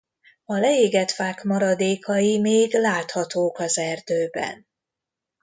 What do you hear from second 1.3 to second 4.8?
maradékai még láthatók az erdőben.